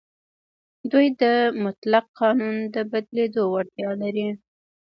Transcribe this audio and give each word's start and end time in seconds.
دوی 0.91 1.07
د 1.21 1.23
مطلق 1.63 2.05
قانون 2.19 2.55
د 2.75 2.75
بدلېدو 2.91 3.41
وړتیا 3.53 3.89
لري. 4.01 4.29